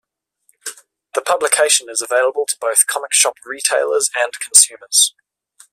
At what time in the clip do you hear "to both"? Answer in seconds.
2.47-2.87